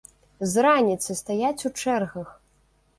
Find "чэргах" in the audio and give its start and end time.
1.85-2.37